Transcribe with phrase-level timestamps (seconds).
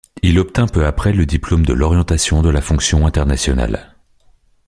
[0.23, 3.95] Il obtint peu après le diplôme de l’Orientation de la Fonction internationale.